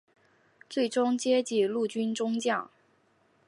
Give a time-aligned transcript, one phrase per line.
[0.67, 2.71] 最终阶级陆军中将。